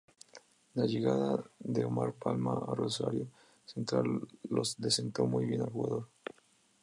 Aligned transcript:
La 0.73 0.87
llegada 0.87 1.43
de 1.59 1.85
Omar 1.85 2.13
Palma 2.13 2.53
a 2.53 2.73
Rosario 2.73 3.27
Central 3.67 4.21
le 4.49 4.65
sentó 4.89 5.27
muy 5.27 5.45
bien 5.45 5.61
al 5.61 5.69
jugador. 5.69 6.07